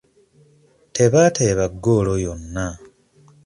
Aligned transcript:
Tebaateeba 0.95 1.65
ggoolo 1.73 2.13
yonna. 2.23 2.67